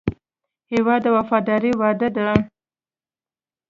هېواد 0.71 1.01
د 1.03 1.07
وفادارۍ 1.17 1.71
وعده 1.79 2.09
ده. 2.15 2.27